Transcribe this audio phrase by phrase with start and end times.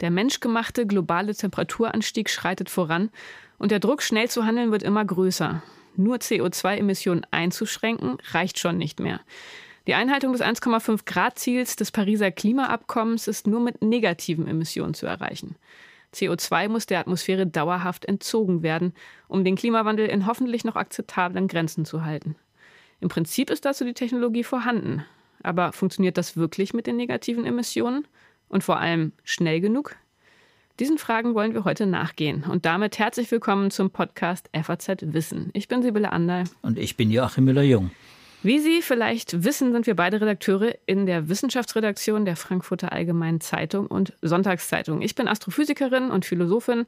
[0.00, 3.10] Der menschgemachte globale Temperaturanstieg schreitet voran
[3.58, 5.62] und der Druck, schnell zu handeln, wird immer größer.
[5.96, 9.20] Nur CO2-Emissionen einzuschränken, reicht schon nicht mehr.
[9.86, 15.06] Die Einhaltung des 1,5 Grad Ziels des Pariser Klimaabkommens ist nur mit negativen Emissionen zu
[15.06, 15.56] erreichen.
[16.12, 18.94] CO2 muss der Atmosphäre dauerhaft entzogen werden,
[19.28, 22.36] um den Klimawandel in hoffentlich noch akzeptablen Grenzen zu halten.
[23.00, 25.04] Im Prinzip ist dazu die Technologie vorhanden.
[25.42, 28.06] Aber funktioniert das wirklich mit den negativen Emissionen?
[28.48, 29.96] Und vor allem schnell genug?
[30.78, 32.44] Diesen Fragen wollen wir heute nachgehen.
[32.44, 35.50] Und damit herzlich willkommen zum Podcast FAZ Wissen.
[35.54, 36.44] Ich bin Sibylle Anderl.
[36.62, 37.90] Und ich bin Joachim Müller-Jung.
[38.42, 43.86] Wie Sie vielleicht wissen, sind wir beide Redakteure in der Wissenschaftsredaktion der Frankfurter Allgemeinen Zeitung
[43.86, 45.02] und Sonntagszeitung.
[45.02, 46.86] Ich bin Astrophysikerin und Philosophin,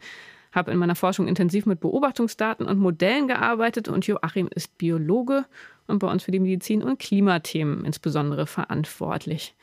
[0.53, 5.45] habe in meiner Forschung intensiv mit Beobachtungsdaten und Modellen gearbeitet und Joachim ist Biologe
[5.87, 9.55] und bei uns für die Medizin- und Klimathemen insbesondere verantwortlich.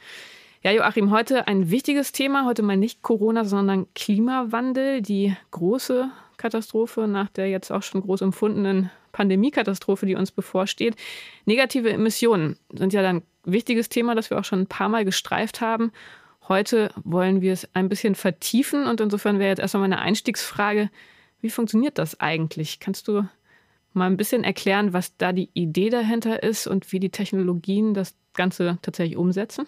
[0.64, 7.08] Ja, Joachim, heute ein wichtiges Thema, heute mal nicht Corona, sondern Klimawandel, die große Katastrophe
[7.08, 10.96] nach der jetzt auch schon groß empfundenen Pandemiekatastrophe, die uns bevorsteht.
[11.46, 15.06] Negative Emissionen sind ja dann ein wichtiges Thema, das wir auch schon ein paar Mal
[15.06, 15.92] gestreift haben.
[16.48, 20.90] Heute wollen wir es ein bisschen vertiefen und insofern wäre jetzt erstmal meine Einstiegsfrage,
[21.42, 22.80] wie funktioniert das eigentlich?
[22.80, 23.28] Kannst du
[23.94, 28.16] mal ein bisschen erklären, was da die Idee dahinter ist und wie die Technologien das
[28.34, 29.66] Ganze tatsächlich umsetzen?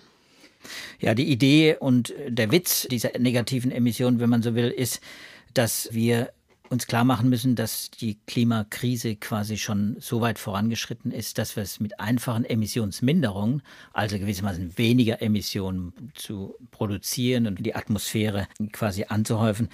[0.99, 5.01] Ja, die Idee und der Witz dieser negativen Emissionen, wenn man so will, ist,
[5.53, 6.31] dass wir
[6.69, 11.63] uns klar machen müssen, dass die Klimakrise quasi schon so weit vorangeschritten ist, dass wir
[11.63, 13.61] es mit einfachen Emissionsminderungen,
[13.93, 19.69] also gewissermaßen weniger Emissionen zu produzieren und die Atmosphäre quasi anzuhäufen,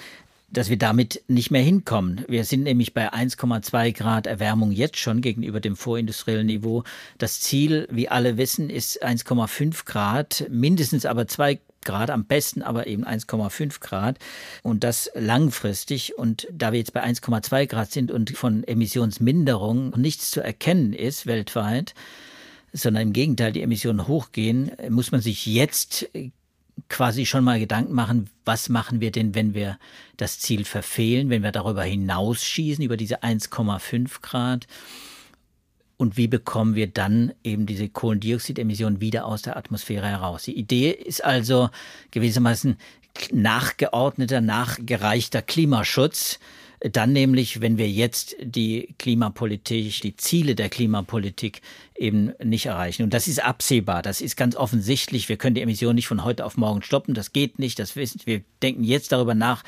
[0.54, 2.24] dass wir damit nicht mehr hinkommen.
[2.28, 6.84] Wir sind nämlich bei 1,2 Grad Erwärmung jetzt schon gegenüber dem vorindustriellen Niveau.
[7.18, 12.88] Das Ziel, wie alle wissen, ist 1,5 Grad, mindestens aber 2 Grad, am besten aber
[12.88, 14.20] eben 1,5 Grad
[14.62, 16.18] und das langfristig.
[16.18, 21.26] Und da wir jetzt bei 1,2 Grad sind und von Emissionsminderung nichts zu erkennen ist
[21.26, 21.94] weltweit,
[22.72, 26.10] sondern im Gegenteil die Emissionen hochgehen, muss man sich jetzt
[26.90, 29.78] quasi schon mal Gedanken machen, was machen wir denn, wenn wir
[30.18, 34.68] das Ziel verfehlen, wenn wir darüber hinausschießen, über diese 1,5 Grad
[36.04, 40.44] und wie bekommen wir dann eben diese Kohlendioxidemissionen wieder aus der Atmosphäre heraus.
[40.44, 41.70] Die Idee ist also
[42.12, 42.76] gewissermaßen
[43.32, 46.40] nachgeordneter, nachgereichter Klimaschutz,
[46.92, 51.62] dann nämlich, wenn wir jetzt die Klimapolitik, die Ziele der Klimapolitik
[51.96, 53.04] eben nicht erreichen.
[53.04, 55.30] Und das ist absehbar, das ist ganz offensichtlich.
[55.30, 57.80] Wir können die Emissionen nicht von heute auf morgen stoppen, das geht nicht.
[57.80, 58.42] Das wissen wir.
[58.62, 59.64] denken jetzt darüber nach,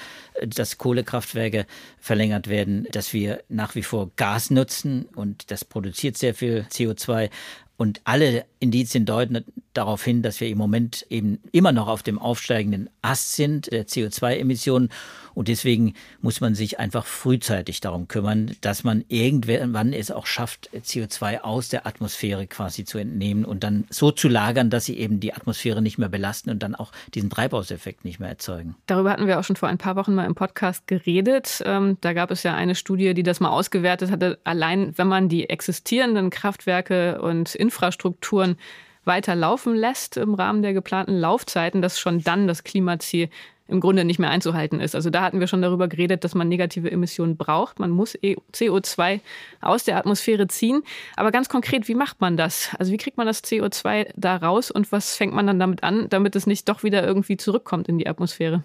[0.45, 1.65] dass Kohlekraftwerke
[1.99, 7.29] verlängert werden, dass wir nach wie vor Gas nutzen und das produziert sehr viel CO2.
[7.77, 9.43] Und alle Indizien deuten
[9.73, 13.85] darauf hin, dass wir im Moment eben immer noch auf dem aufsteigenden Ast sind der
[13.85, 14.89] CO2-Emissionen.
[15.33, 20.69] Und deswegen muss man sich einfach frühzeitig darum kümmern, dass man irgendwann es auch schafft,
[20.73, 25.19] CO2 aus der Atmosphäre quasi zu entnehmen und dann so zu lagern, dass sie eben
[25.19, 28.75] die Atmosphäre nicht mehr belasten und dann auch diesen Treibhauseffekt nicht mehr erzeugen.
[28.87, 31.61] Darüber hatten wir auch schon vor ein paar Wochen mal im Podcast geredet.
[31.65, 34.39] Ähm, da gab es ja eine Studie, die das mal ausgewertet hatte.
[34.45, 38.57] Allein wenn man die existierenden Kraftwerke und Infrastrukturen
[39.05, 43.29] weiter laufen lässt im Rahmen der geplanten Laufzeiten, dass schon dann das Klimaziel
[43.67, 44.93] im Grunde nicht mehr einzuhalten ist.
[44.93, 47.79] Also da hatten wir schon darüber geredet, dass man negative Emissionen braucht.
[47.79, 49.21] Man muss e- CO2
[49.61, 50.83] aus der Atmosphäre ziehen.
[51.15, 52.69] Aber ganz konkret, wie macht man das?
[52.77, 56.07] Also wie kriegt man das CO2 da raus und was fängt man dann damit an,
[56.09, 58.63] damit es nicht doch wieder irgendwie zurückkommt in die Atmosphäre?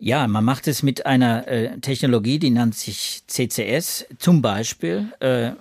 [0.00, 5.12] Ja, man macht es mit einer äh, Technologie, die nennt sich CCS zum Beispiel.
[5.20, 5.52] Äh,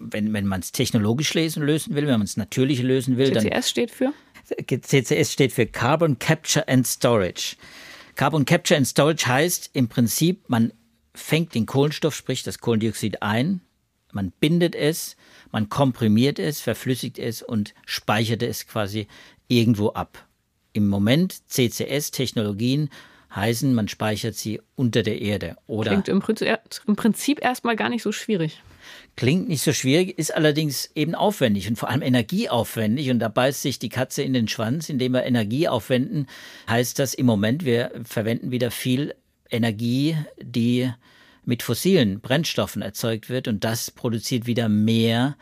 [0.00, 3.32] wenn, wenn man es technologisch lesen, lösen will, wenn man es natürlich lösen will.
[3.32, 4.12] CCS dann, steht für?
[4.68, 7.56] CCS steht für Carbon Capture and Storage.
[8.16, 10.72] Carbon Capture and Storage heißt im Prinzip, man
[11.14, 13.60] fängt den Kohlenstoff, sprich das Kohlendioxid ein,
[14.12, 15.16] man bindet es,
[15.50, 19.06] man komprimiert es, verflüssigt es und speichert es quasi
[19.48, 20.26] irgendwo ab.
[20.72, 22.90] Im Moment CCS-Technologien
[23.34, 25.56] heißen, man speichert sie unter der Erde.
[25.66, 28.62] Oder Klingt im Prinzip, im Prinzip erstmal gar nicht so schwierig.
[29.16, 33.10] Klingt nicht so schwierig, ist allerdings eben aufwendig und vor allem energieaufwendig.
[33.10, 36.26] Und da beißt sich die Katze in den Schwanz, indem wir Energie aufwenden.
[36.68, 39.14] Heißt das im Moment, wir verwenden wieder viel
[39.50, 40.90] Energie, die
[41.44, 43.48] mit fossilen Brennstoffen erzeugt wird.
[43.48, 45.36] Und das produziert wieder mehr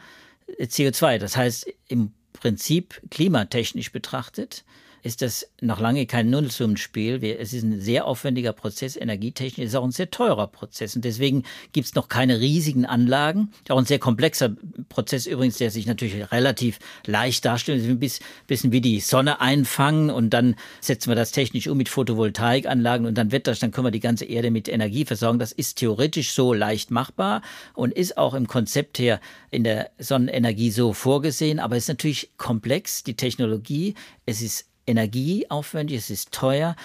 [0.59, 1.19] CO2.
[1.19, 4.65] Das heißt, im Prinzip klimatechnisch betrachtet,
[5.03, 7.23] ist das noch lange kein Nullsummenspiel.
[7.25, 10.97] Es ist ein sehr aufwendiger Prozess, energietechnisch, ist auch ein sehr teurer Prozess.
[10.97, 13.51] Und deswegen gibt es noch keine riesigen Anlagen.
[13.69, 14.55] Auch ein sehr komplexer
[14.89, 17.85] Prozess übrigens, der sich natürlich relativ leicht darstellt.
[17.85, 23.07] Ein bisschen wie die Sonne einfangen und dann setzen wir das technisch um mit Photovoltaikanlagen
[23.07, 25.39] und dann wird das, dann können wir die ganze Erde mit Energie versorgen.
[25.39, 27.43] Das ist theoretisch so leicht machbar
[27.75, 29.21] und ist auch im Konzept her
[29.51, 31.59] in der Sonnenenergie so vorgesehen.
[31.59, 33.95] Aber es ist natürlich komplex, die Technologie.
[34.27, 36.77] Es ist energieaufwendig, es ist teuer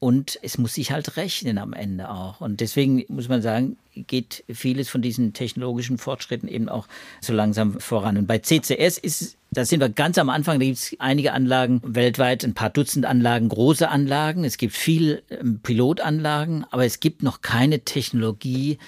[0.00, 2.40] und es muss sich halt rechnen am Ende auch.
[2.40, 6.86] Und deswegen muss man sagen, geht vieles von diesen technologischen Fortschritten eben auch
[7.20, 8.16] so langsam voran.
[8.16, 11.80] Und bei CCS ist, da sind wir ganz am Anfang, da gibt es einige Anlagen
[11.84, 14.44] weltweit, ein paar Dutzend Anlagen, große Anlagen.
[14.44, 18.78] Es gibt viel ähm, Pilotanlagen, aber es gibt noch keine Technologielösung,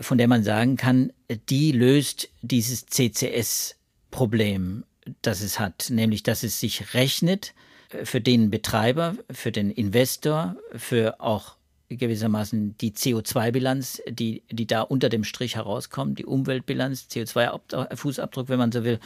[0.00, 1.12] von der man sagen kann,
[1.50, 4.84] die löst dieses CCS-Problem
[5.22, 7.54] das es hat, nämlich dass es sich rechnet
[7.90, 11.56] äh, für den Betreiber, für den Investor, für auch
[11.88, 18.72] gewissermaßen die CO2-Bilanz, die, die da unter dem Strich herauskommt, die Umweltbilanz, CO2-Fußabdruck, wenn man
[18.72, 18.98] so will.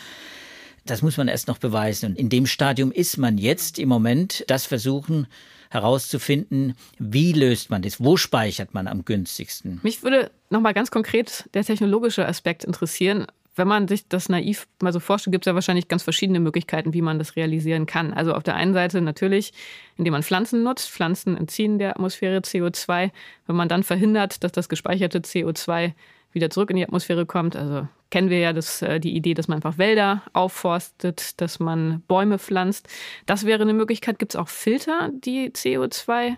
[0.86, 2.10] Das muss man erst noch beweisen.
[2.10, 5.26] Und in dem Stadium ist man jetzt im Moment, das versuchen
[5.70, 9.78] herauszufinden, wie löst man das, wo speichert man am günstigsten.
[9.82, 13.26] Mich würde nochmal ganz konkret der technologische Aspekt interessieren
[13.60, 16.94] wenn man sich das naiv mal so vorstellt, gibt es ja wahrscheinlich ganz verschiedene Möglichkeiten,
[16.94, 18.14] wie man das realisieren kann.
[18.14, 19.52] Also auf der einen Seite natürlich,
[19.98, 20.90] indem man Pflanzen nutzt.
[20.90, 23.10] Pflanzen entziehen der Atmosphäre CO2.
[23.46, 25.92] Wenn man dann verhindert, dass das gespeicherte CO2
[26.32, 29.46] wieder zurück in die Atmosphäre kommt, also kennen wir ja das, äh, die Idee, dass
[29.46, 32.88] man einfach Wälder aufforstet, dass man Bäume pflanzt.
[33.26, 34.18] Das wäre eine Möglichkeit.
[34.18, 36.36] Gibt es auch Filter, die CO2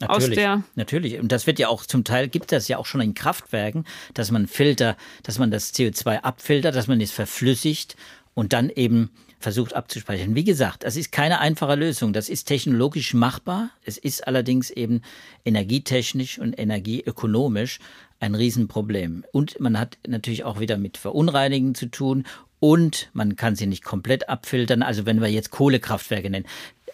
[0.00, 1.18] Natürlich, aus der natürlich.
[1.18, 4.30] Und das wird ja auch zum Teil, gibt das ja auch schon in Kraftwerken, dass
[4.30, 7.96] man Filter, dass man das CO2 abfiltert, dass man es verflüssigt
[8.34, 10.34] und dann eben versucht abzuspeichern.
[10.34, 12.12] Wie gesagt, das ist keine einfache Lösung.
[12.12, 13.70] Das ist technologisch machbar.
[13.84, 15.02] Es ist allerdings eben
[15.44, 17.78] energietechnisch und energieökonomisch
[18.20, 19.24] ein Riesenproblem.
[19.32, 22.24] Und man hat natürlich auch wieder mit Verunreinigen zu tun
[22.58, 24.82] und man kann sie nicht komplett abfiltern.
[24.82, 26.46] Also wenn wir jetzt Kohlekraftwerke nennen.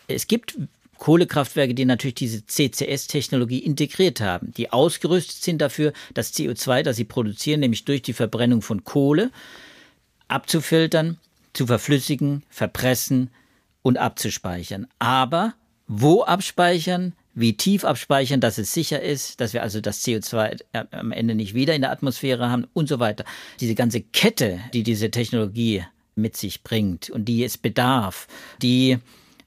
[0.08, 0.58] Es gibt
[1.00, 7.04] Kohlekraftwerke, die natürlich diese CCS-Technologie integriert haben, die ausgerüstet sind dafür, das CO2, das sie
[7.04, 9.32] produzieren, nämlich durch die Verbrennung von Kohle,
[10.28, 11.16] abzufiltern,
[11.54, 13.30] zu verflüssigen, verpressen
[13.82, 14.86] und abzuspeichern.
[14.98, 15.54] Aber
[15.88, 17.14] wo abspeichern?
[17.32, 20.60] Wie tief abspeichern, dass es sicher ist, dass wir also das CO2
[20.90, 23.24] am Ende nicht wieder in der Atmosphäre haben und so weiter.
[23.60, 28.26] Diese ganze Kette, die diese Technologie mit sich bringt und die es bedarf,
[28.60, 28.98] die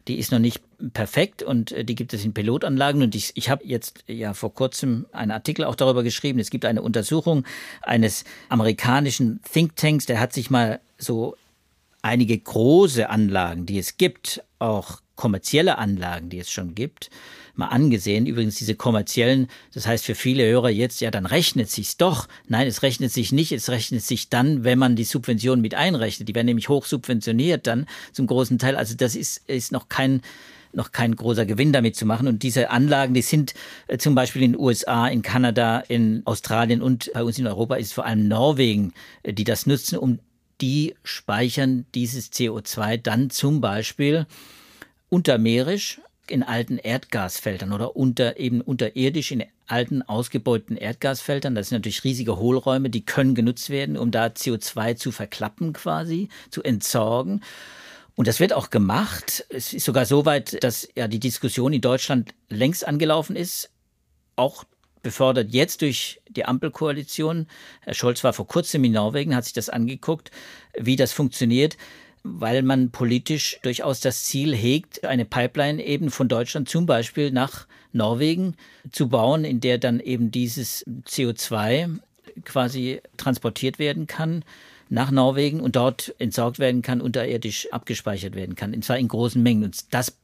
[0.08, 3.02] die ist noch nicht perfekt und äh, die gibt es in Pilotanlagen.
[3.02, 6.40] Und ich, ich habe jetzt ja vor kurzem einen Artikel auch darüber geschrieben.
[6.40, 7.46] Es gibt eine Untersuchung
[7.82, 11.36] eines amerikanischen Thinktanks, der hat sich mal so
[12.02, 17.10] einige große Anlagen, die es gibt, auch kommerzielle Anlagen, die es schon gibt,
[17.56, 18.26] mal angesehen.
[18.26, 22.28] Übrigens diese kommerziellen, das heißt für viele Hörer jetzt, ja, dann rechnet sich's doch.
[22.48, 23.52] Nein, es rechnet sich nicht.
[23.52, 26.28] Es rechnet sich dann, wenn man die Subventionen mit einrechnet.
[26.28, 28.76] Die werden nämlich hoch subventioniert dann zum großen Teil.
[28.76, 30.22] Also das ist, ist noch kein
[30.74, 32.28] noch kein großer Gewinn damit zu machen.
[32.28, 33.54] Und diese Anlagen, die sind
[33.88, 37.76] äh, zum Beispiel in den USA, in Kanada, in Australien und bei uns in Europa
[37.76, 38.94] ist vor allem Norwegen,
[39.24, 40.20] äh, die das nutzen, um
[40.62, 44.28] die speichern dieses CO2 dann zum Beispiel
[45.10, 51.56] untermeerisch in alten Erdgasfeldern oder unter eben unterirdisch in alten ausgebeuteten Erdgasfeldern.
[51.56, 56.30] Das sind natürlich riesige Hohlräume, die können genutzt werden, um da CO2 zu verklappen quasi,
[56.50, 57.42] zu entsorgen.
[58.16, 59.46] Und das wird auch gemacht.
[59.50, 63.72] Es ist sogar so weit, dass ja die Diskussion in Deutschland längst angelaufen ist,
[64.36, 64.66] auch
[65.02, 67.48] befördert jetzt durch die Ampelkoalition.
[67.82, 70.32] Herr Scholz war vor kurzem in Norwegen, hat sich das angeguckt,
[70.78, 71.78] wie das funktioniert
[72.24, 77.68] weil man politisch durchaus das Ziel hegt, eine Pipeline eben von Deutschland zum Beispiel nach
[77.92, 78.56] Norwegen
[78.92, 82.00] zu bauen, in der dann eben dieses CO2
[82.46, 84.44] quasi transportiert werden kann
[84.94, 89.42] nach Norwegen und dort entsorgt werden kann, unterirdisch abgespeichert werden kann, und zwar in großen
[89.42, 89.64] Mengen.
[89.66, 90.16] Und das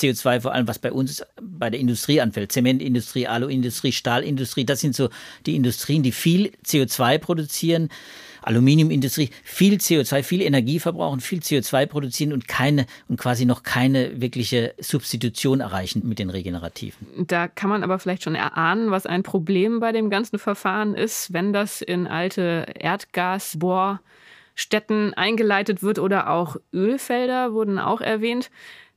[0.00, 4.94] CO2 vor allem, was bei uns bei der Industrie anfällt, Zementindustrie, Aluindustrie, Stahlindustrie, das sind
[4.94, 5.08] so
[5.46, 7.88] die Industrien, die viel CO2 produzieren.
[8.42, 14.18] Aluminiumindustrie viel CO2, viel Energie verbrauchen, viel CO2 produzieren und keine und quasi noch keine
[14.20, 17.06] wirkliche Substitution erreichen mit den Regenerativen.
[17.26, 21.32] Da kann man aber vielleicht schon erahnen, was ein Problem bei dem ganzen Verfahren ist,
[21.32, 28.50] wenn das in alte Erdgasbohrstätten eingeleitet wird oder auch Ölfelder wurden auch erwähnt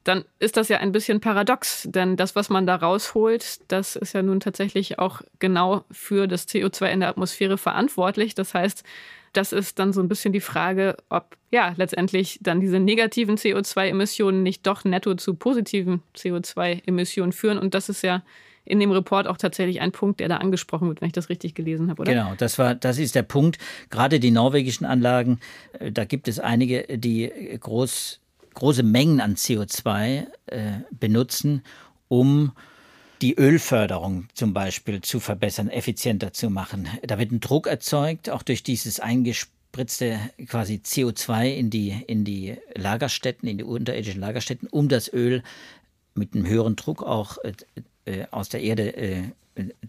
[0.03, 4.13] dann ist das ja ein bisschen paradox, denn das, was man da rausholt, das ist
[4.13, 8.35] ja nun tatsächlich auch genau für das CO2 in der Atmosphäre verantwortlich.
[8.35, 8.83] Das heißt,
[9.33, 14.43] das ist dann so ein bisschen die Frage, ob ja letztendlich dann diese negativen CO2-Emissionen
[14.43, 17.57] nicht doch netto zu positiven CO2-Emissionen führen.
[17.57, 18.23] Und das ist ja
[18.65, 21.53] in dem Report auch tatsächlich ein Punkt, der da angesprochen wird, wenn ich das richtig
[21.55, 22.13] gelesen habe, oder?
[22.13, 23.57] Genau, das war, das ist der Punkt.
[23.89, 25.39] Gerade die norwegischen Anlagen,
[25.79, 28.21] äh, da gibt es einige, die groß,
[28.53, 31.63] große Mengen an CO2 äh, benutzen,
[32.07, 32.51] um
[33.21, 36.87] die Ölförderung zum Beispiel zu verbessern, effizienter zu machen.
[37.03, 42.57] Da wird ein Druck erzeugt, auch durch dieses eingespritzte quasi CO2 in die, in die
[42.75, 45.41] Lagerstätten, in die unterirdischen Lagerstätten, um das Öl
[46.15, 47.53] mit einem höheren Druck auch äh,
[48.05, 49.23] äh, aus der Erde äh,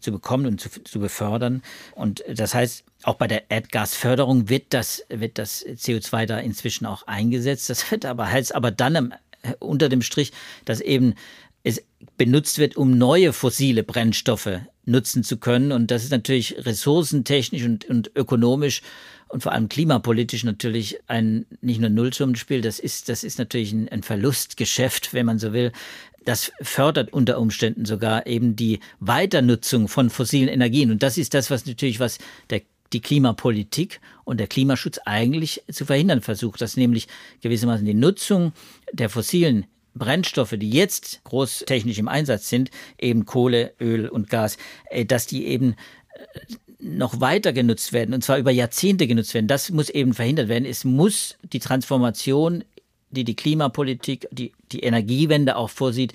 [0.01, 1.63] zu bekommen und zu, zu befördern.
[1.95, 7.07] Und das heißt, auch bei der Erdgasförderung wird das, wird das CO2 da inzwischen auch
[7.07, 7.71] eingesetzt.
[7.71, 9.15] Das wird aber heißt aber dann am,
[9.59, 10.33] unter dem Strich,
[10.65, 11.15] dass eben
[11.63, 11.83] es
[12.17, 15.73] benutzt wird, um neue fossile Brennstoffe nutzen zu können.
[15.73, 18.83] Und das ist natürlich ressourcentechnisch und, und ökonomisch
[19.29, 23.89] und vor allem klimapolitisch natürlich ein nicht nur Nullsummenspiel, das ist, das ist natürlich ein,
[23.89, 25.73] ein Verlustgeschäft, wenn man so will.
[26.25, 30.91] Das fördert unter Umständen sogar eben die Weiternutzung von fossilen Energien.
[30.91, 32.19] Und das ist das, was natürlich, was
[32.51, 32.63] der
[32.93, 37.09] die Klimapolitik und der Klimaschutz eigentlich zu verhindern versucht, dass nämlich
[37.43, 38.53] gewissermaßen die Nutzung
[38.93, 44.57] der fossilen Brennstoffe, die jetzt großtechnisch im Einsatz sind, eben Kohle, Öl und Gas,
[44.91, 45.73] äh, dass die eben
[46.15, 49.47] äh, noch weiter genutzt werden und zwar über Jahrzehnte genutzt werden.
[49.47, 50.67] Das muss eben verhindert werden.
[50.67, 52.65] Es muss die Transformation,
[53.15, 56.13] die die Klimapolitik, die die Energiewende auch vorsieht,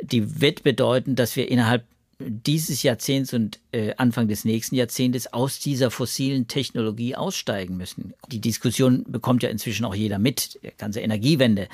[0.00, 1.84] die wird bedeuten, dass wir innerhalb
[2.18, 8.14] dieses Jahrzehnts und äh, Anfang des nächsten Jahrzehntes aus dieser fossilen Technologie aussteigen müssen.
[8.30, 10.60] Die Diskussion bekommt ja inzwischen auch jeder mit.
[10.62, 11.68] Die ganze Energiewende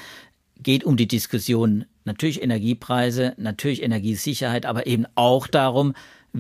[0.63, 5.95] geht um die Diskussion natürlich Energiepreise, natürlich Energiesicherheit, aber eben auch darum,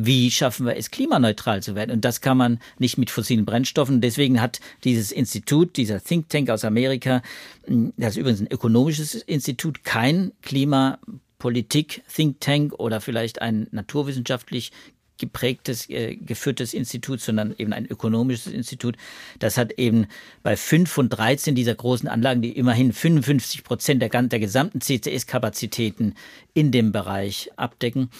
[0.05, 1.91] wie schaffen wir es, klimaneutral zu werden.
[1.91, 4.01] Und das kann man nicht mit fossilen Brennstoffen.
[4.01, 7.23] Deswegen hat dieses Institut, dieser Think Tank aus Amerika,
[7.67, 14.73] das ist übrigens ein ökonomisches Institut, kein Klimapolitik-Think Tank oder vielleicht ein naturwissenschaftlich
[15.19, 18.97] geprägtes, äh, geführtes Institut, sondern eben ein ökonomisches Institut.
[19.41, 20.07] Das hat eben
[20.45, 26.15] bei fünf von 13 dieser großen Anlagen, die immerhin 55 Prozent der, der gesamten CCS-Kapazitäten
[26.55, 28.11] in dem Bereich abdecken,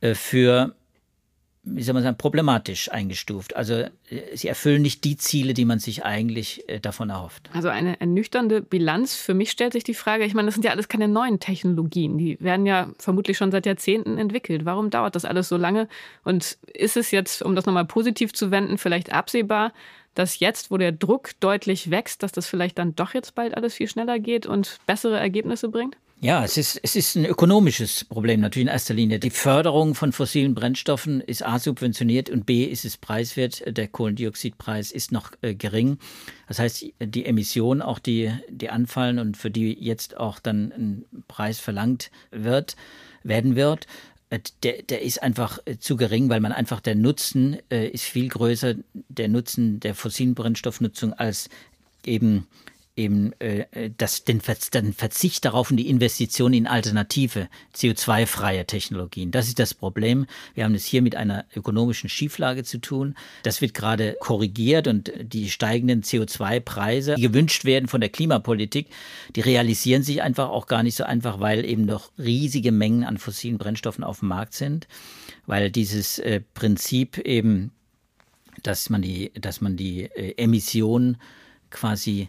[0.00, 0.74] äh, für
[1.74, 3.56] wie soll man sagen, problematisch eingestuft.
[3.56, 3.90] Also äh,
[4.34, 7.50] sie erfüllen nicht die Ziele, die man sich eigentlich äh, davon erhofft.
[7.52, 9.14] Also eine ernüchternde Bilanz.
[9.14, 12.18] Für mich stellt sich die Frage, ich meine, das sind ja alles keine neuen Technologien.
[12.18, 14.64] Die werden ja vermutlich schon seit Jahrzehnten entwickelt.
[14.64, 15.88] Warum dauert das alles so lange?
[16.24, 19.72] Und ist es jetzt, um das nochmal positiv zu wenden, vielleicht absehbar,
[20.14, 23.74] dass jetzt, wo der Druck deutlich wächst, dass das vielleicht dann doch jetzt bald alles
[23.74, 25.96] viel schneller geht und bessere Ergebnisse bringt?
[26.20, 29.20] Ja, es ist, es ist ein ökonomisches Problem natürlich in erster Linie.
[29.20, 33.62] Die Förderung von fossilen Brennstoffen ist A subventioniert und B ist es preiswert.
[33.64, 35.98] Der Kohlendioxidpreis ist noch äh, gering.
[36.48, 41.04] Das heißt, die Emissionen, auch die, die anfallen und für die jetzt auch dann ein
[41.28, 42.74] Preis verlangt wird,
[43.22, 43.86] werden wird,
[44.30, 48.02] äh, der, der ist einfach äh, zu gering, weil man einfach der Nutzen äh, ist
[48.02, 51.48] viel größer, der Nutzen der fossilen Brennstoffnutzung als
[52.04, 52.48] eben
[52.98, 54.42] eben äh, das, den,
[54.74, 59.30] den Verzicht darauf und die Investition in alternative CO2-freie Technologien.
[59.30, 60.26] Das ist das Problem.
[60.54, 63.14] Wir haben es hier mit einer ökonomischen Schieflage zu tun.
[63.44, 68.88] Das wird gerade korrigiert und die steigenden CO2-Preise, die gewünscht werden von der Klimapolitik,
[69.36, 73.16] die realisieren sich einfach auch gar nicht so einfach, weil eben noch riesige Mengen an
[73.16, 74.88] fossilen Brennstoffen auf dem Markt sind,
[75.46, 77.70] weil dieses äh, Prinzip eben,
[78.64, 81.18] dass man die, dass man die äh, Emissionen
[81.70, 82.26] quasi äh,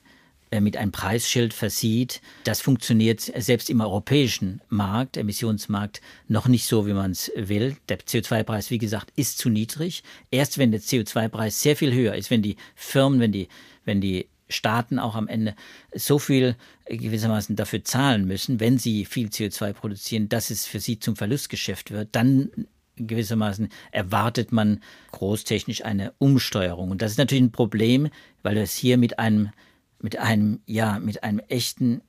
[0.51, 2.21] mit einem Preisschild versieht.
[2.43, 7.77] Das funktioniert selbst im europäischen Markt, Emissionsmarkt, noch nicht so, wie man es will.
[7.87, 10.03] Der CO2-Preis, wie gesagt, ist zu niedrig.
[10.31, 13.47] Erst wenn der CO2-Preis sehr viel höher ist, wenn die Firmen, wenn die,
[13.85, 15.55] wenn die Staaten auch am Ende
[15.93, 16.55] so viel
[16.87, 21.91] gewissermaßen dafür zahlen müssen, wenn sie viel CO2 produzieren, dass es für sie zum Verlustgeschäft
[21.91, 22.49] wird, dann
[22.95, 26.91] gewissermaßen erwartet man großtechnisch eine Umsteuerung.
[26.91, 28.09] Und das ist natürlich ein Problem,
[28.43, 29.51] weil wir es hier mit einem
[30.01, 32.01] mit einem, ja, mit einem echten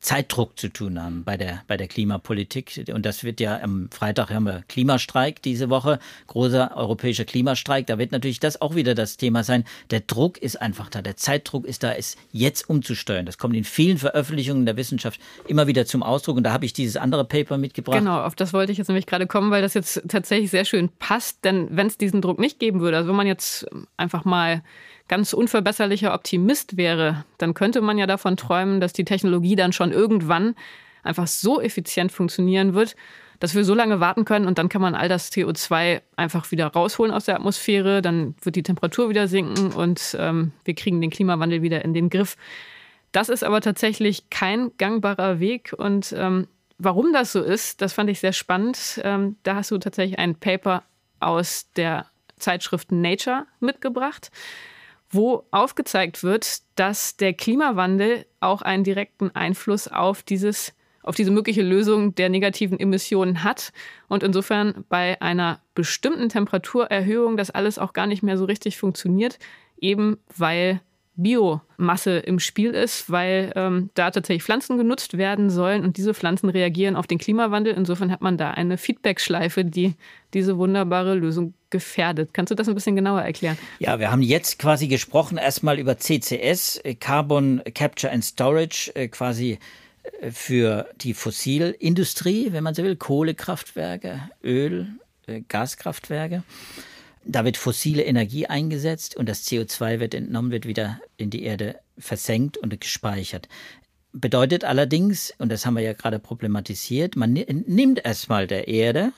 [0.00, 2.84] Zeitdruck zu tun haben bei der, bei der Klimapolitik.
[2.92, 7.86] Und das wird ja am Freitag haben wir Klimastreik diese Woche, großer europäischer Klimastreik.
[7.86, 9.64] Da wird natürlich das auch wieder das Thema sein.
[9.90, 13.26] Der Druck ist einfach da, der Zeitdruck ist da, es jetzt umzusteuern.
[13.26, 16.38] Das kommt in vielen Veröffentlichungen der Wissenschaft immer wieder zum Ausdruck.
[16.38, 17.98] Und da habe ich dieses andere Paper mitgebracht.
[17.98, 20.88] Genau, auf das wollte ich jetzt nämlich gerade kommen, weil das jetzt tatsächlich sehr schön
[20.98, 21.44] passt.
[21.44, 23.66] Denn wenn es diesen Druck nicht geben würde, also wenn man jetzt
[23.98, 24.62] einfach mal
[25.10, 29.90] ganz unverbesserlicher Optimist wäre, dann könnte man ja davon träumen, dass die Technologie dann schon
[29.90, 30.54] irgendwann
[31.02, 32.94] einfach so effizient funktionieren wird,
[33.40, 36.68] dass wir so lange warten können und dann kann man all das CO2 einfach wieder
[36.68, 41.10] rausholen aus der Atmosphäre, dann wird die Temperatur wieder sinken und ähm, wir kriegen den
[41.10, 42.36] Klimawandel wieder in den Griff.
[43.10, 46.46] Das ist aber tatsächlich kein gangbarer Weg und ähm,
[46.78, 49.00] warum das so ist, das fand ich sehr spannend.
[49.02, 50.84] Ähm, da hast du tatsächlich ein Paper
[51.18, 52.06] aus der
[52.38, 54.30] Zeitschrift Nature mitgebracht,
[55.10, 61.62] wo aufgezeigt wird, dass der Klimawandel auch einen direkten Einfluss auf dieses auf diese mögliche
[61.62, 63.72] Lösung der negativen Emissionen hat
[64.08, 69.38] und insofern bei einer bestimmten Temperaturerhöhung das alles auch gar nicht mehr so richtig funktioniert,
[69.80, 70.82] eben weil
[71.22, 76.48] Biomasse im Spiel ist, weil ähm, da tatsächlich Pflanzen genutzt werden sollen und diese Pflanzen
[76.48, 77.74] reagieren auf den Klimawandel.
[77.74, 79.94] Insofern hat man da eine Feedback-Schleife, die
[80.34, 82.30] diese wunderbare Lösung gefährdet.
[82.32, 83.56] Kannst du das ein bisschen genauer erklären?
[83.78, 89.08] Ja, wir haben jetzt quasi gesprochen erstmal über CCS, äh, Carbon Capture and Storage, äh,
[89.08, 89.58] quasi
[90.20, 94.88] äh, für die Fossilindustrie, wenn man so will, Kohlekraftwerke, Öl,
[95.48, 96.42] Gaskraftwerke.
[97.24, 101.78] Da wird fossile Energie eingesetzt und das CO2 wird entnommen, wird wieder in die Erde
[101.98, 103.48] versenkt und gespeichert.
[104.12, 109.12] Bedeutet allerdings, und das haben wir ja gerade problematisiert, man nimmt erstmal der Erde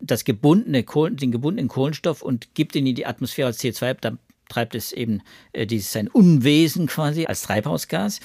[0.00, 4.00] das gebundene Kohlen, den gebundenen Kohlenstoff und gibt ihn in die Atmosphäre als CO2 ab,
[4.00, 4.18] dann
[4.48, 5.20] treibt es eben
[5.52, 8.20] äh, dieses sein Unwesen quasi als Treibhausgas.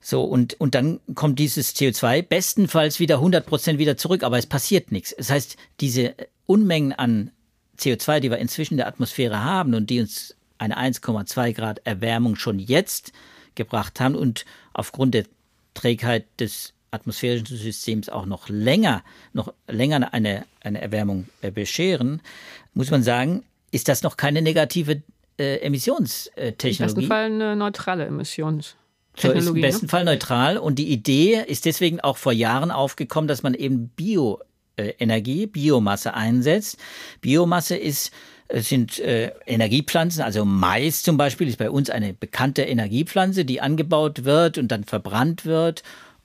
[0.00, 4.46] So, und, und dann kommt dieses CO2 bestenfalls wieder 100 Prozent wieder zurück, aber es
[4.46, 5.14] passiert nichts.
[5.16, 6.14] Das heißt, diese
[6.46, 7.32] Unmengen an
[7.78, 12.36] CO2, die wir inzwischen in der Atmosphäre haben und die uns eine 1,2 Grad Erwärmung
[12.36, 13.12] schon jetzt
[13.54, 15.24] gebracht haben und aufgrund der
[15.74, 19.02] Trägheit des atmosphärischen Systems auch noch länger,
[19.32, 22.22] noch länger eine, eine Erwärmung äh, bescheren,
[22.72, 25.02] muss man sagen, ist das noch keine negative
[25.38, 26.78] äh, Emissionstechnologie.
[26.78, 28.76] Im besten Fall eine neutrale Emissions.
[29.16, 29.90] So ist im besten ne?
[29.90, 34.40] Fall neutral und die Idee ist deswegen auch vor Jahren aufgekommen, dass man eben Bio
[34.76, 36.78] Energie, Biomasse einsetzt.
[37.20, 38.12] Biomasse ist
[38.48, 43.60] äh, sind äh, Energiepflanzen, also Mais zum Beispiel ist bei uns eine bekannte Energiepflanze, die
[43.60, 45.82] angebaut wird und dann verbrannt wird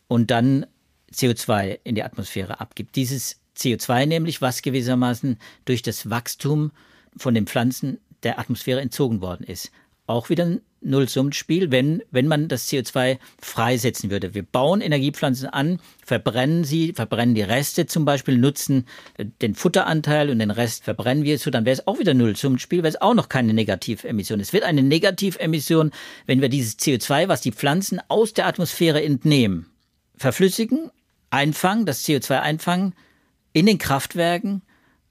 [0.08, 0.66] und dann
[1.14, 2.96] CO2 in die Atmosphäre abgibt.
[2.96, 6.72] Dieses CO2 nämlich, was gewissermaßen durch das Wachstum
[7.18, 9.72] von den Pflanzen der Atmosphäre entzogen worden ist.
[10.10, 14.34] Auch wieder ein Nullsummenspiel, wenn, wenn man das CO2 freisetzen würde.
[14.34, 18.88] Wir bauen Energiepflanzen an, verbrennen sie, verbrennen die Reste zum Beispiel, nutzen
[19.20, 22.80] äh, den Futteranteil und den Rest verbrennen wir so, dann wäre es auch wieder Nullsummenspiel,
[22.80, 24.40] wäre es auch noch keine Negativemission.
[24.40, 25.92] Es wird eine Negativemission,
[26.26, 29.68] wenn wir dieses CO2, was die Pflanzen aus der Atmosphäre entnehmen,
[30.16, 30.90] verflüssigen,
[31.30, 32.96] einfangen, das CO2 einfangen,
[33.54, 34.64] in den Kraftwerken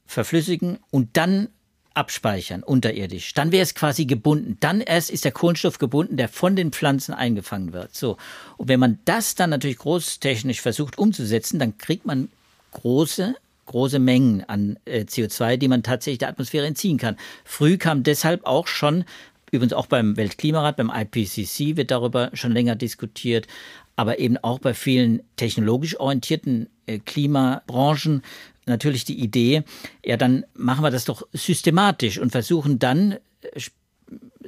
[0.07, 1.51] verflüssigen und dann
[1.99, 3.35] abspeichern unterirdisch.
[3.35, 4.57] Dann wäre es quasi gebunden.
[4.61, 7.95] Dann erst ist der Kohlenstoff gebunden, der von den Pflanzen eingefangen wird.
[7.95, 8.17] So.
[8.57, 12.29] Und wenn man das dann natürlich großtechnisch versucht umzusetzen, dann kriegt man
[12.73, 13.35] große
[13.67, 17.17] große Mengen an äh, CO2, die man tatsächlich der Atmosphäre entziehen kann.
[17.45, 19.05] Früh kam deshalb auch schon,
[19.51, 23.47] übrigens auch beim Weltklimarat, beim IPCC wird darüber schon länger diskutiert,
[23.95, 28.23] aber eben auch bei vielen technologisch orientierten äh, Klimabranchen
[28.69, 29.63] natürlich die Idee,
[30.05, 33.61] ja, dann machen wir das doch systematisch und versuchen dann äh,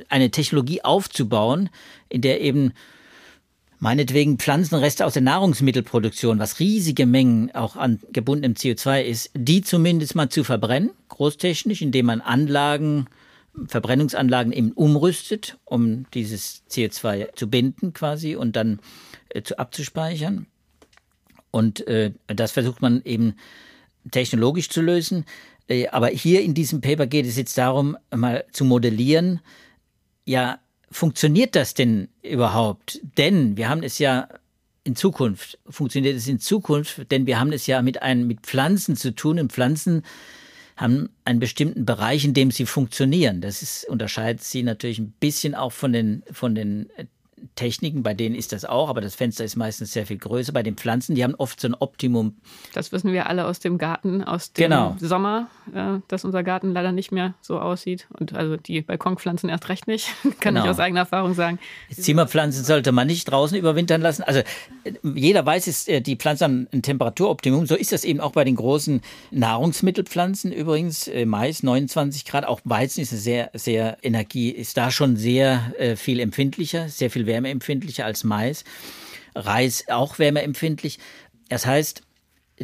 [0.08, 1.68] eine Technologie aufzubauen,
[2.08, 2.72] in der eben
[3.78, 10.14] meinetwegen Pflanzenreste aus der Nahrungsmittelproduktion, was riesige Mengen auch an gebundenem CO2 ist, die zumindest
[10.14, 13.06] mal zu verbrennen, großtechnisch, indem man Anlagen,
[13.66, 18.80] Verbrennungsanlagen eben umrüstet, um dieses CO2 zu binden quasi und dann
[19.30, 20.46] äh, zu abzuspeichern.
[21.50, 23.34] Und äh, das versucht man eben
[24.10, 25.24] technologisch zu lösen.
[25.68, 29.40] Äh, aber hier in diesem Paper geht es jetzt darum, mal zu modellieren,
[30.24, 30.58] ja,
[30.90, 33.00] funktioniert das denn überhaupt?
[33.16, 34.28] Denn wir haben es ja
[34.84, 38.96] in Zukunft, funktioniert es in Zukunft, denn wir haben es ja mit, einem, mit Pflanzen
[38.96, 40.02] zu tun und Pflanzen
[40.76, 43.40] haben einen bestimmten Bereich, in dem sie funktionieren.
[43.42, 46.90] Das ist, unterscheidet sie natürlich ein bisschen auch von den, von den
[47.54, 50.52] Techniken, bei denen ist das auch, aber das Fenster ist meistens sehr viel größer.
[50.52, 52.36] Bei den Pflanzen, die haben oft so ein Optimum.
[52.72, 54.96] Das wissen wir alle aus dem Garten, aus dem genau.
[55.00, 58.06] Sommer, äh, dass unser Garten leider nicht mehr so aussieht.
[58.18, 60.08] Und also die Balkonpflanzen erst recht nicht,
[60.40, 60.64] kann genau.
[60.64, 61.58] ich aus eigener Erfahrung sagen.
[61.90, 64.22] Zimmerpflanzen sollte man nicht draußen überwintern lassen.
[64.22, 64.40] Also
[64.84, 67.66] äh, jeder weiß, ist äh, die Pflanze haben ein Temperaturoptimum.
[67.66, 69.00] So ist das eben auch bei den großen
[69.30, 70.52] Nahrungsmittelpflanzen.
[70.52, 75.72] Übrigens äh, Mais 29 Grad, auch Weizen ist sehr, sehr Energie, ist da schon sehr
[75.78, 78.64] äh, viel empfindlicher, sehr viel wärmeempfindlicher als Mais.
[79.34, 80.98] Reis auch wärmeempfindlich.
[81.48, 82.02] Das heißt,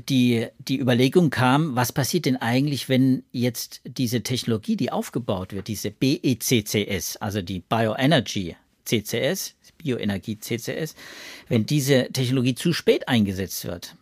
[0.08, 5.68] die, die Überlegung kam, was passiert denn eigentlich, wenn jetzt diese Technologie, die aufgebaut wird,
[5.68, 10.94] diese BECCS, also die Bioenergy CCS, Bioenergie CCS,
[11.48, 13.96] wenn diese Technologie zu spät eingesetzt wird.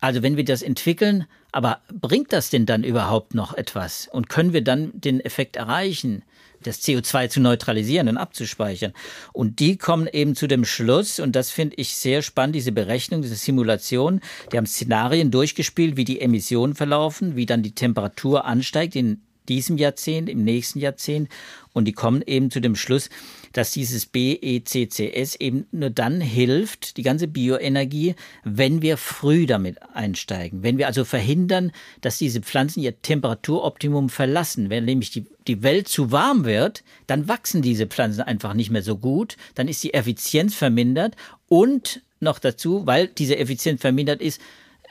[0.00, 4.08] Also wenn wir das entwickeln, aber bringt das denn dann überhaupt noch etwas?
[4.10, 6.22] Und können wir dann den Effekt erreichen,
[6.62, 8.92] das CO2 zu neutralisieren und abzuspeichern?
[9.32, 13.22] Und die kommen eben zu dem Schluss, und das finde ich sehr spannend, diese Berechnung,
[13.22, 14.20] diese Simulation.
[14.52, 19.78] Die haben Szenarien durchgespielt, wie die Emissionen verlaufen, wie dann die Temperatur ansteigt in diesem
[19.78, 21.28] Jahrzehnt, im nächsten Jahrzehnt.
[21.72, 23.08] Und die kommen eben zu dem Schluss,
[23.52, 30.62] dass dieses BECCS eben nur dann hilft, die ganze Bioenergie, wenn wir früh damit einsteigen.
[30.62, 34.70] Wenn wir also verhindern, dass diese Pflanzen ihr Temperaturoptimum verlassen.
[34.70, 38.82] Wenn nämlich die, die Welt zu warm wird, dann wachsen diese Pflanzen einfach nicht mehr
[38.82, 39.36] so gut.
[39.54, 41.16] Dann ist die Effizienz vermindert
[41.48, 44.40] und noch dazu, weil diese Effizienz vermindert ist,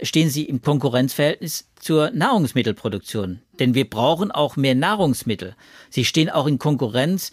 [0.02, 3.42] stehen sie im Konkurrenzverhältnis zur Nahrungsmittelproduktion.
[3.60, 5.56] Denn wir brauchen auch mehr Nahrungsmittel.
[5.90, 7.32] Sie stehen auch in Konkurrenz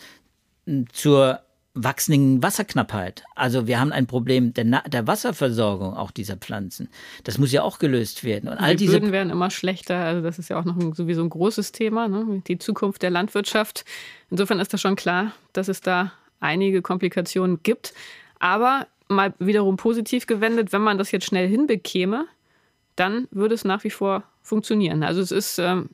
[0.93, 1.41] zur
[1.75, 3.25] wachsenden Wasserknappheit.
[3.35, 6.89] Also wir haben ein Problem der, der, Wasserversorgung auch dieser Pflanzen.
[7.25, 8.49] Das muss ja auch gelöst werden.
[8.49, 9.97] Und all die diese Böden werden immer schlechter.
[9.97, 12.43] Also das ist ja auch noch ein, sowieso ein großes Thema, ne?
[12.47, 13.85] die Zukunft der Landwirtschaft.
[14.31, 17.93] Insofern ist das schon klar, dass es da einige Komplikationen gibt.
[18.39, 22.27] Aber mal wiederum positiv gewendet, wenn man das jetzt schnell hinbekäme,
[22.95, 25.03] dann würde es nach wie vor funktionieren.
[25.03, 25.91] Also es ist ähm,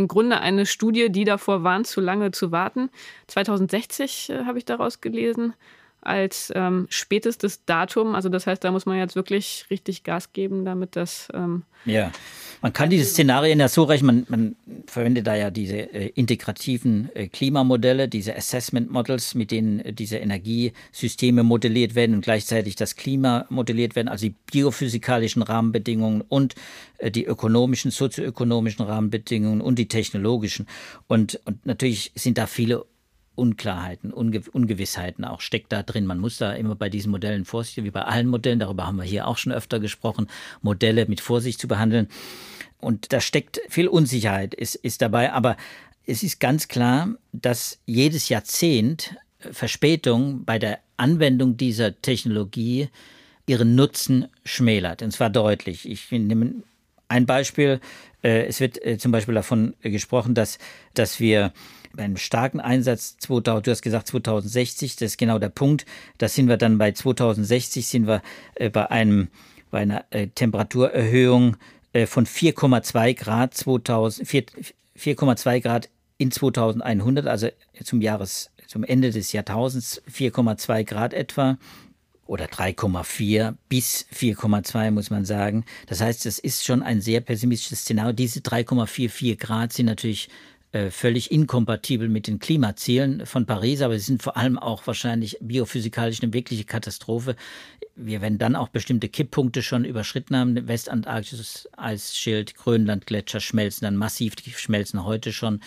[0.00, 2.90] im Grunde eine Studie, die davor warnt, zu lange zu warten.
[3.28, 5.54] 2060 äh, habe ich daraus gelesen
[6.02, 8.14] als ähm, spätestes Datum.
[8.14, 11.28] Also das heißt, da muss man jetzt wirklich richtig Gas geben, damit das.
[11.34, 12.12] Ähm ja,
[12.62, 17.08] man kann diese Szenarien ja so rechnen, man, man verwendet da ja diese äh, integrativen
[17.14, 22.96] äh, Klimamodelle, diese Assessment Models, mit denen äh, diese Energiesysteme modelliert werden und gleichzeitig das
[22.96, 26.54] Klima modelliert werden, also die biophysikalischen Rahmenbedingungen und
[26.98, 30.66] äh, die ökonomischen, sozioökonomischen Rahmenbedingungen und die technologischen.
[31.08, 32.84] Und, und natürlich sind da viele
[33.40, 36.04] Unklarheiten, Unge Ungewissheiten auch steckt da drin.
[36.04, 39.04] Man muss da immer bei diesen Modellen vorsichtig, wie bei allen Modellen, darüber haben wir
[39.04, 40.28] hier auch schon öfter gesprochen,
[40.60, 42.08] Modelle mit Vorsicht zu behandeln.
[42.78, 45.32] Und da steckt viel Unsicherheit, ist, ist dabei.
[45.32, 45.56] Aber
[46.06, 52.88] es ist ganz klar, dass jedes Jahrzehnt Verspätung bei der Anwendung dieser Technologie
[53.46, 55.02] ihren Nutzen schmälert.
[55.02, 55.88] Und zwar deutlich.
[55.88, 56.62] Ich nehme
[57.08, 57.80] ein Beispiel.
[58.22, 60.58] Äh, es wird äh, zum Beispiel davon gesprochen, dass,
[60.94, 61.52] dass wir
[61.94, 65.86] bei einem starken Einsatz 2000, du hast gesagt 2060, das ist genau der Punkt.
[66.18, 68.22] Da sind wir dann bei 2060 sind wir
[68.54, 69.28] äh, bei einem
[69.70, 71.56] bei einer äh, Temperaturerhöhung
[71.92, 77.48] äh, von 4,2 Grad 4,2 Grad in 2100, also
[77.82, 81.58] zum Jahres zum Ende des Jahrtausends 4,2 Grad etwa
[82.26, 85.64] oder 3,4 bis 4,2 muss man sagen.
[85.86, 88.12] Das heißt, es ist schon ein sehr pessimistisches Szenario.
[88.12, 90.28] Diese 3,44 Grad sind natürlich
[90.90, 96.22] völlig inkompatibel mit den Klimazielen von Paris, aber sie sind vor allem auch wahrscheinlich biophysikalisch
[96.22, 97.34] eine wirkliche Katastrophe.
[97.96, 100.68] Wir werden dann auch bestimmte Kipppunkte schon überschritten haben.
[100.68, 105.60] Westantarktis Eisschild, Grönlandgletscher schmelzen dann massiv, die schmelzen heute schon.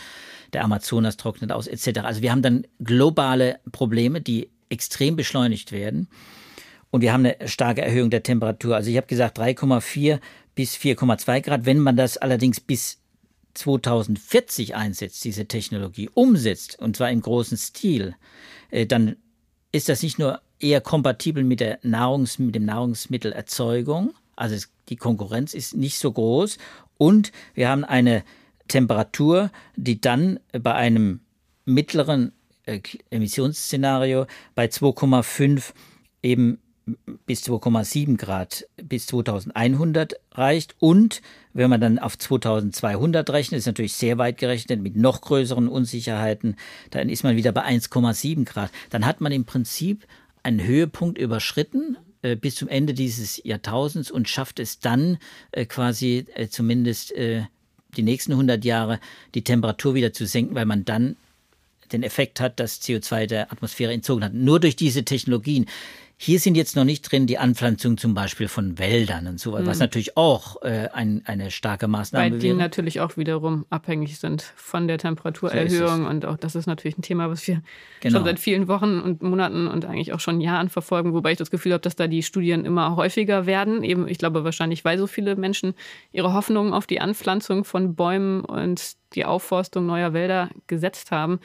[0.53, 1.99] Der Amazonas trocknet aus, etc.
[2.03, 6.07] Also wir haben dann globale Probleme, die extrem beschleunigt werden.
[6.91, 8.75] Und wir haben eine starke Erhöhung der Temperatur.
[8.75, 10.19] Also ich habe gesagt 3,4
[10.55, 11.65] bis 4,2 Grad.
[11.65, 13.02] Wenn man das allerdings bis
[13.53, 18.15] 2040 einsetzt, diese Technologie umsetzt, und zwar im großen Stil,
[18.71, 19.17] äh, dann
[19.71, 25.53] ist das nicht nur eher kompatibel mit der Nahrungs mit dem Nahrungsmittelerzeugung, also die Konkurrenz
[25.53, 26.57] ist nicht so groß
[26.97, 28.23] und wir haben eine
[28.67, 31.19] Temperatur, die dann bei einem
[31.65, 32.31] mittleren
[32.65, 35.73] äh, Emissionsszenario bei 2,5
[36.21, 36.59] eben
[37.25, 40.75] bis 2,7 Grad bis 2100 reicht.
[40.79, 41.21] Und
[41.53, 46.57] wenn man dann auf 2200 rechnet, ist natürlich sehr weit gerechnet mit noch größeren Unsicherheiten,
[46.91, 48.71] dann ist man wieder bei 1,7 Grad.
[48.89, 50.05] Dann hat man im Prinzip
[50.43, 55.17] einen Höhepunkt überschritten äh, bis zum Ende dieses Jahrtausends und schafft es dann
[55.51, 57.43] äh, quasi äh, zumindest äh,
[57.95, 58.99] die nächsten 100 Jahre
[59.35, 61.15] die Temperatur wieder zu senken, weil man dann
[61.91, 64.33] den Effekt hat, dass CO2 der Atmosphäre entzogen hat.
[64.33, 65.67] Nur durch diese Technologien.
[66.25, 69.65] Hier sind jetzt noch nicht drin die Anpflanzung zum Beispiel von Wäldern und so, mhm.
[69.65, 72.57] was natürlich auch äh, ein, eine starke Maßnahme Weil die wäre.
[72.57, 76.03] natürlich auch wiederum abhängig sind von der Temperaturerhöhung.
[76.03, 77.61] So und auch das ist natürlich ein Thema, was wir
[77.99, 78.19] genau.
[78.19, 81.51] schon seit vielen Wochen und Monaten und eigentlich auch schon Jahren verfolgen, wobei ich das
[81.51, 83.83] Gefühl habe, dass da die Studien immer häufiger werden.
[83.83, 85.73] Eben, ich glaube wahrscheinlich, weil so viele Menschen
[86.13, 91.41] ihre Hoffnungen auf die Anpflanzung von Bäumen und die Aufforstung neuer Wälder gesetzt haben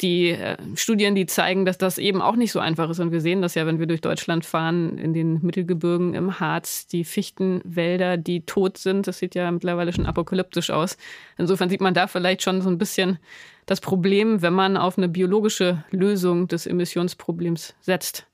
[0.00, 3.00] die äh, Studien, die zeigen, dass das eben auch nicht so einfach ist.
[3.00, 6.86] Und wir sehen das ja, wenn wir durch Deutschland fahren, in den Mittelgebirgen, im Harz,
[6.86, 9.06] die Fichtenwälder, die tot sind.
[9.06, 10.96] Das sieht ja mittlerweile schon apokalyptisch aus.
[11.36, 13.18] Insofern sieht man da vielleicht schon so ein bisschen
[13.66, 18.27] das Problem, wenn man auf eine biologische Lösung des Emissionsproblems setzt.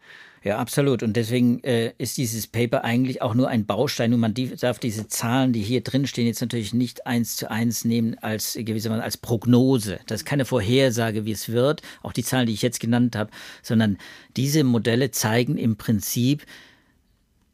[0.45, 1.03] Ja, absolut.
[1.03, 5.09] Und deswegen äh, ist dieses Paper eigentlich auch nur ein Baustein und man darf diese
[5.09, 9.17] Zahlen, die hier drin stehen, jetzt natürlich nicht eins zu eins nehmen als gewissermaßen als
[9.17, 10.01] Prognose.
[10.07, 13.31] Das ist keine Vorhersage, wie es wird, auch die Zahlen, die ich jetzt genannt habe,
[13.63, 13.97] sondern
[14.37, 16.45] diese Modelle zeigen im Prinzip,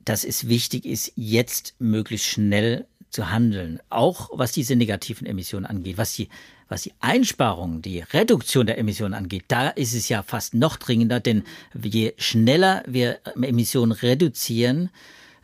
[0.04, 5.98] dass es wichtig ist, jetzt möglichst schnell zu handeln, auch was diese negativen Emissionen angeht,
[5.98, 6.28] was die
[6.68, 11.18] was die Einsparung, die Reduktion der Emissionen angeht, da ist es ja fast noch dringender,
[11.18, 11.42] denn
[11.74, 14.88] je schneller wir Emissionen reduzieren,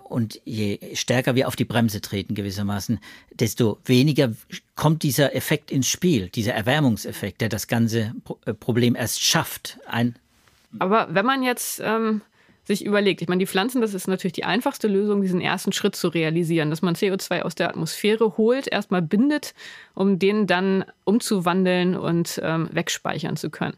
[0.09, 3.01] und je stärker wir auf die Bremse treten gewissermaßen,
[3.33, 4.33] desto weniger
[4.75, 9.79] kommt dieser Effekt ins Spiel, dieser Erwärmungseffekt, der das ganze äh, Problem erst schafft.
[9.87, 10.17] Ein
[10.79, 12.23] Aber wenn man jetzt ähm,
[12.67, 13.23] sich überlegt.
[13.23, 16.71] Ich meine, die Pflanzen, das ist natürlich die einfachste Lösung, diesen ersten Schritt zu realisieren,
[16.71, 19.55] dass man CO2 aus der Atmosphäre holt, erstmal bindet,
[19.95, 23.77] um den dann umzuwandeln und ähm, wegspeichern zu können.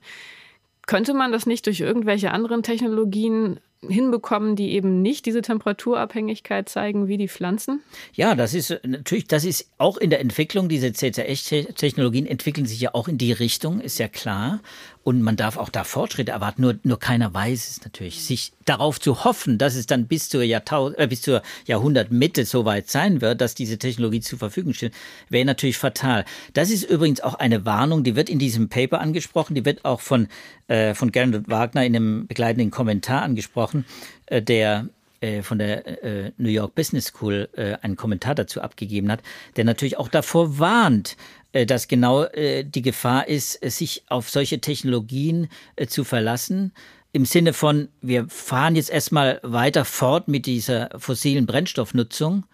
[0.87, 7.07] Könnte man das nicht durch irgendwelche anderen Technologien hinbekommen, die eben nicht diese Temperaturabhängigkeit zeigen
[7.07, 7.81] wie die Pflanzen?
[8.13, 12.95] Ja, das ist natürlich, das ist auch in der Entwicklung, diese CCS-Technologien entwickeln sich ja
[12.95, 14.61] auch in die Richtung, ist ja klar.
[15.09, 18.23] Und man darf auch da Fortschritte erwarten, nur, nur keiner weiß es natürlich.
[18.25, 22.67] Sich darauf zu hoffen, dass es dann bis zur, Jahrtausend, äh, bis zur Jahrhundertmitte so
[22.67, 24.93] weit sein wird, dass diese Technologie zur Verfügung steht,
[25.31, 26.27] wäre natürlich fatal.
[26.53, 30.03] Das ist übrigens auch eine Warnung, die wird in diesem Paper angesprochen, die wird auch
[30.03, 30.29] von,
[30.67, 33.87] äh, von Gernot Wagner in einem begleitenden Kommentar angesprochen,
[34.27, 34.91] äh, der
[35.23, 39.21] äh, von der äh, New York Business School äh, einen Kommentar dazu abgegeben hat,
[39.57, 41.17] der natürlich auch davor warnt,
[41.53, 45.49] dass genau äh, die Gefahr ist, äh, sich auf solche Technologien
[45.89, 46.73] zu verlassen.
[47.13, 52.45] Im Sinne von, wir fahren jetzt erstmal weiter fort mit dieser fossilen Brennstoffnutzung.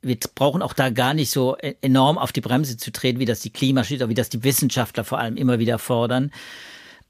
[0.00, 3.40] Wir brauchen auch da gar nicht so enorm auf die Bremse zu treten, wie das
[3.40, 6.32] die Klimaschützer, wie das die Wissenschaftler vor allem immer wieder fordern.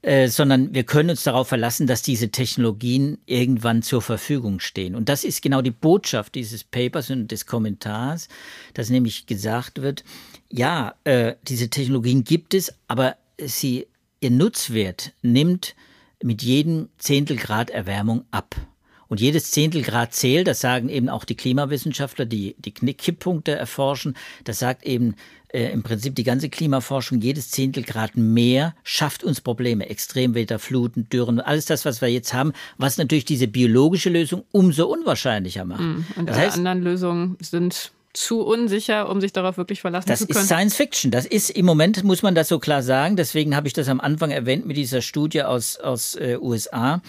[0.03, 4.95] Äh, sondern wir können uns darauf verlassen, dass diese Technologien irgendwann zur Verfügung stehen.
[4.95, 8.27] Und das ist genau die Botschaft dieses Papers und des Kommentars,
[8.73, 10.03] dass nämlich gesagt wird,
[10.49, 13.87] ja, äh, diese Technologien gibt es, aber sie,
[14.19, 15.73] ihr Nutzwert nimmt
[16.21, 18.57] mit jedem Zehntelgrad Erwärmung ab.
[19.07, 24.17] Und jedes Zehntelgrad zählt, das sagen eben auch die Klimawissenschaftler, die die Kipppunkte erforschen.
[24.43, 25.15] Das sagt eben
[25.53, 29.87] äh, im Prinzip die ganze Klimaforschung, jedes Zehntelgrad mehr schafft uns Probleme.
[29.89, 34.87] Extremwetter, Fluten, Dürren, alles das, was wir jetzt haben, was natürlich diese biologische Lösung umso
[34.87, 35.81] unwahrscheinlicher macht.
[35.81, 40.07] Mm, und das alle heißt, anderen Lösungen sind zu unsicher, um sich darauf wirklich verlassen
[40.07, 40.33] zu können.
[40.33, 41.11] Das ist Science Fiction.
[41.11, 43.15] Das ist im Moment, muss man das so klar sagen.
[43.15, 47.01] Deswegen habe ich das am Anfang erwähnt mit dieser Studie aus, aus äh, USA.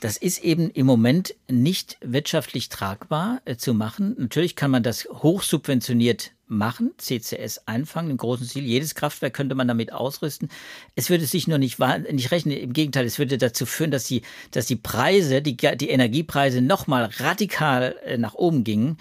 [0.00, 4.16] Das ist eben im Moment nicht wirtschaftlich tragbar äh, zu machen.
[4.18, 8.64] Natürlich kann man das hochsubventioniert machen, CCS einfangen im großen Ziel.
[8.64, 10.48] Jedes Kraftwerk könnte man damit ausrüsten.
[10.96, 11.78] Es würde sich nur nicht,
[12.10, 12.56] nicht rechnen.
[12.56, 17.10] Im Gegenteil, es würde dazu führen, dass die, dass die Preise, die, die Energiepreise nochmal
[17.18, 18.96] radikal äh, nach oben gingen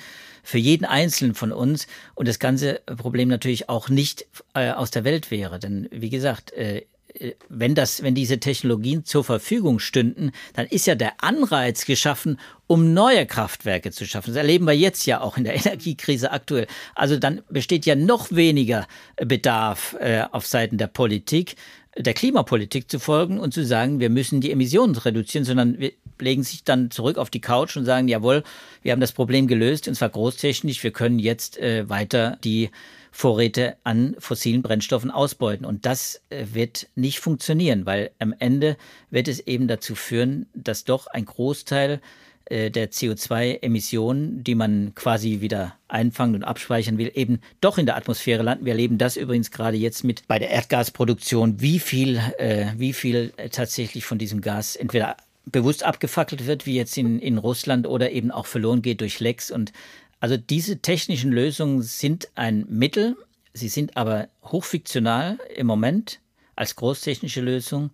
[0.47, 5.03] für jeden Einzelnen von uns und das ganze Problem natürlich auch nicht äh, aus der
[5.03, 5.59] Welt wäre.
[5.59, 6.83] Denn wie gesagt, äh,
[7.15, 12.39] äh, wenn das, wenn diese Technologien zur Verfügung stünden, dann ist ja der Anreiz geschaffen,
[12.65, 14.29] um neue Kraftwerke zu schaffen.
[14.29, 16.67] Das erleben wir jetzt ja auch in der Energiekrise aktuell.
[16.95, 21.57] Also dann besteht ja noch weniger Bedarf äh, auf Seiten der Politik,
[21.97, 26.43] der Klimapolitik zu folgen und zu sagen, wir müssen die Emissionen reduzieren, sondern wir legen
[26.43, 28.43] sich dann zurück auf die Couch und sagen, jawohl,
[28.81, 32.69] wir haben das Problem gelöst, und zwar großtechnisch, wir können jetzt äh, weiter die
[33.11, 35.65] Vorräte an fossilen Brennstoffen ausbeuten.
[35.65, 38.77] Und das äh, wird nicht funktionieren, weil am Ende
[39.09, 42.01] wird es eben dazu führen, dass doch ein Großteil
[42.49, 48.43] der CO2-Emissionen, die man quasi wieder einfangen und abspeichern will, eben doch in der Atmosphäre
[48.43, 48.65] landen.
[48.65, 53.33] Wir erleben das übrigens gerade jetzt mit bei der Erdgasproduktion, wie viel, äh, wie viel
[53.51, 58.31] tatsächlich von diesem Gas entweder bewusst abgefackelt wird, wie jetzt in, in Russland, oder eben
[58.31, 59.51] auch verloren geht durch Lecks.
[59.51, 59.71] Und
[60.19, 63.15] also diese technischen Lösungen sind ein Mittel,
[63.53, 66.19] sie sind aber hochfiktional im Moment
[66.55, 67.91] als großtechnische Lösung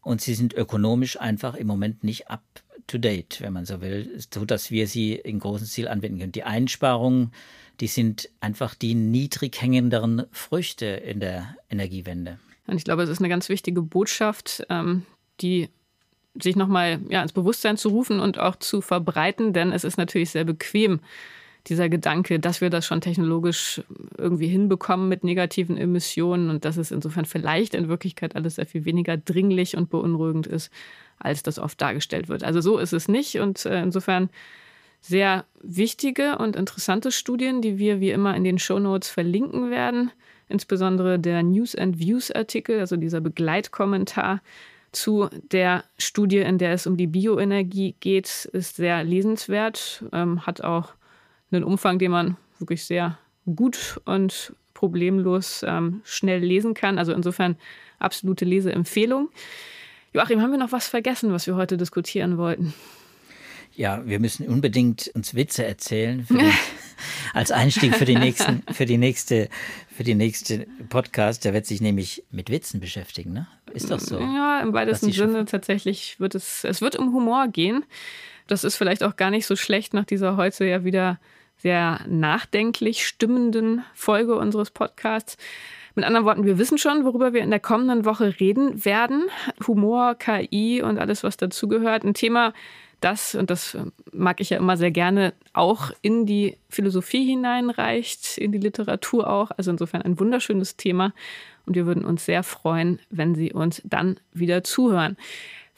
[0.00, 2.42] und sie sind ökonomisch einfach im Moment nicht up
[2.86, 6.32] to date, wenn man so will, so dass wir sie in großen Stil anwenden können.
[6.32, 7.32] Die Einsparungen,
[7.80, 12.38] die sind einfach die niedrig hängenderen Früchte in der Energiewende.
[12.66, 15.02] Und ich glaube, es ist eine ganz wichtige Botschaft, ähm,
[15.40, 15.68] die
[16.40, 20.30] sich nochmal ja, ins Bewusstsein zu rufen und auch zu verbreiten, denn es ist natürlich
[20.30, 21.00] sehr bequem,
[21.68, 23.82] dieser Gedanke, dass wir das schon technologisch
[24.16, 28.84] irgendwie hinbekommen mit negativen Emissionen und dass es insofern vielleicht in Wirklichkeit alles sehr viel
[28.84, 30.70] weniger dringlich und beunruhigend ist,
[31.18, 32.44] als das oft dargestellt wird.
[32.44, 34.30] Also so ist es nicht und äh, insofern
[35.00, 40.10] sehr wichtige und interessante Studien, die wir wie immer in den Show Notes verlinken werden.
[40.48, 44.40] Insbesondere der News and Views Artikel, also dieser Begleitkommentar
[44.92, 50.62] zu der Studie, in der es um die Bioenergie geht, ist sehr lesenswert, ähm, hat
[50.62, 50.94] auch
[51.50, 53.18] einen Umfang, den man wirklich sehr
[53.54, 56.98] gut und problemlos ähm, schnell lesen kann.
[56.98, 57.56] Also insofern
[57.98, 59.30] absolute Leseempfehlung.
[60.16, 62.72] Joachim, haben wir noch was vergessen, was wir heute diskutieren wollten?
[63.74, 66.40] Ja, wir müssen unbedingt uns Witze erzählen den,
[67.34, 69.50] als Einstieg für die nächsten, für die nächste,
[69.94, 71.44] für die nächste Podcast.
[71.44, 73.46] Der wird sich nämlich mit Witzen beschäftigen, ne?
[73.74, 74.18] Ist doch so.
[74.18, 77.84] Ja, im weitesten Sinne tatsächlich wird es, es wird um Humor gehen.
[78.46, 81.20] Das ist vielleicht auch gar nicht so schlecht nach dieser heute ja wieder
[81.58, 85.36] sehr nachdenklich stimmenden Folge unseres Podcasts.
[85.96, 89.30] Mit anderen Worten, wir wissen schon, worüber wir in der kommenden Woche reden werden.
[89.66, 92.04] Humor, KI und alles, was dazugehört.
[92.04, 92.52] Ein Thema,
[93.00, 93.78] das, und das
[94.12, 99.50] mag ich ja immer sehr gerne, auch in die Philosophie hineinreicht, in die Literatur auch.
[99.56, 101.14] Also insofern ein wunderschönes Thema.
[101.64, 105.16] Und wir würden uns sehr freuen, wenn Sie uns dann wieder zuhören.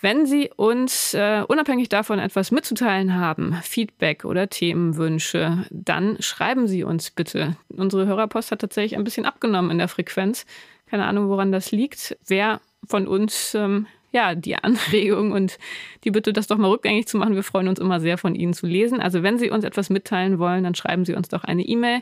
[0.00, 6.84] Wenn Sie uns äh, unabhängig davon etwas mitzuteilen haben, Feedback oder Themenwünsche, dann schreiben Sie
[6.84, 7.56] uns bitte.
[7.68, 10.46] Unsere Hörerpost hat tatsächlich ein bisschen abgenommen in der Frequenz.
[10.86, 12.16] Keine Ahnung, woran das liegt.
[12.26, 15.58] Wer von uns ähm, ja, die Anregung und
[16.04, 17.34] die Bitte, das doch mal rückgängig zu machen.
[17.34, 19.00] Wir freuen uns immer sehr, von Ihnen zu lesen.
[19.00, 22.00] Also wenn Sie uns etwas mitteilen wollen, dann schreiben Sie uns doch eine E-Mail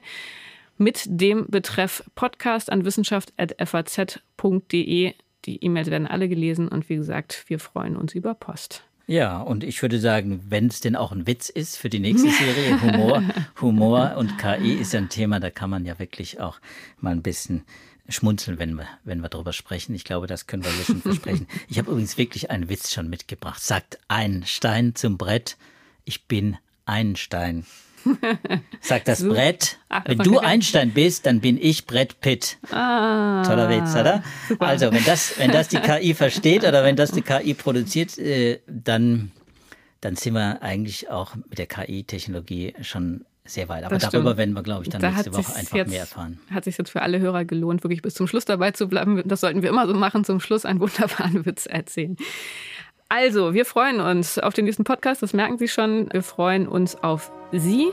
[0.78, 5.14] mit dem Betreff Podcast an wissenschaft.faz.de.
[5.46, 8.82] Die E-Mails werden alle gelesen und wie gesagt, wir freuen uns über Post.
[9.06, 12.28] Ja, und ich würde sagen, wenn es denn auch ein Witz ist für die nächste
[12.28, 13.22] Serie, Humor,
[13.60, 16.58] Humor und KI ist ja ein Thema, da kann man ja wirklich auch
[17.00, 17.62] mal ein bisschen
[18.08, 19.94] schmunzeln, wenn wir, wenn wir darüber sprechen.
[19.94, 21.46] Ich glaube, das können wir hier schon versprechen.
[21.68, 23.62] Ich habe übrigens wirklich einen Witz schon mitgebracht.
[23.62, 25.56] Sagt ein Stein zum Brett,
[26.04, 27.64] ich bin Einstein.
[28.80, 29.30] Sagt das so.
[29.30, 29.78] Brett.
[29.88, 32.58] Ach, wenn du Einstein bist, dann bin ich Brett Pitt.
[32.70, 34.22] Ah, Toller Witz, oder?
[34.48, 34.66] Super.
[34.66, 38.60] Also, wenn das, wenn das die KI versteht oder wenn das die KI produziert, äh,
[38.66, 39.32] dann,
[40.00, 43.84] dann sind wir eigentlich auch mit der KI-Technologie schon sehr weit.
[43.84, 46.38] Aber darüber werden wir, glaube ich, dann da nächste Woche einfach jetzt, mehr erfahren.
[46.50, 49.22] Hat sich jetzt für alle Hörer gelohnt, wirklich bis zum Schluss dabei zu bleiben.
[49.24, 52.16] Das sollten wir immer so machen, zum Schluss einen wunderbaren Witz erzählen.
[53.08, 56.08] Also, wir freuen uns auf den nächsten Podcast, das merken Sie schon.
[56.12, 57.88] Wir freuen uns auf Sie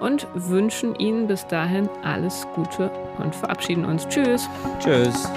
[0.00, 4.06] und wünschen Ihnen bis dahin alles Gute und verabschieden uns.
[4.08, 4.48] Tschüss.
[4.80, 5.30] Tschüss.